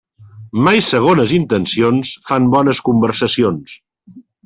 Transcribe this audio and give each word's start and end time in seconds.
Mai 0.67 0.81
segones 0.85 1.35
intencions 1.37 2.17
fan 2.31 2.51
bones 2.57 2.83
conversacions. 2.91 3.81